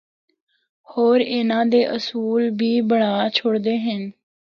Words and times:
ہور 0.91 1.19
اُن 1.31 1.49
دے 1.71 1.81
اصول 1.97 2.41
بھی 2.59 2.71
بنڑا 2.89 3.15
چُھڑے 3.35 3.59
دے 3.65 3.75
ہن۔ 3.85 4.03